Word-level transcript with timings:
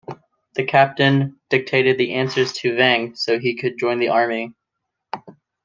The 0.55 0.63
captain 0.63 1.39
dictated 1.51 1.99
the 1.99 2.15
answers 2.15 2.53
to 2.53 2.75
Vang 2.75 3.13
so 3.13 3.37
he 3.37 3.55
could 3.55 3.77
join 3.77 3.99
the 3.99 4.09
army. 4.09 4.55